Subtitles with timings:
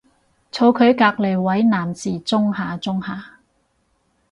[0.51, 3.37] 坐佢隔離位男士舂下舂下